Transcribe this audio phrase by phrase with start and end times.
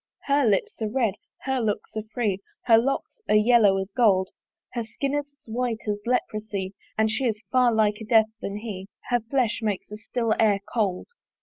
[0.23, 1.13] Her lips are red,
[1.43, 4.31] her looks are free, Her locks are yellow as gold:
[4.73, 8.87] Her skin is as white as leprosy, And she is far liker Death than he;
[9.09, 11.05] Her flesh makes the still air cold.